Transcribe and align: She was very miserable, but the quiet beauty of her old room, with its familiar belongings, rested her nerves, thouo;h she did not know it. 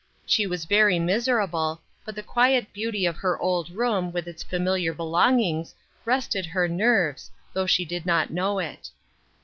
She 0.25 0.47
was 0.47 0.65
very 0.65 0.97
miserable, 0.97 1.79
but 2.05 2.15
the 2.15 2.23
quiet 2.23 2.73
beauty 2.73 3.05
of 3.05 3.17
her 3.17 3.37
old 3.37 3.69
room, 3.69 4.11
with 4.11 4.27
its 4.27 4.41
familiar 4.41 4.95
belongings, 4.95 5.75
rested 6.05 6.43
her 6.47 6.67
nerves, 6.67 7.29
thouo;h 7.55 7.69
she 7.69 7.85
did 7.85 8.03
not 8.03 8.31
know 8.31 8.57
it. 8.57 8.89